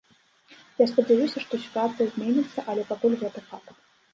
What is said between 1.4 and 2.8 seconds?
што сітуацыя зменіцца,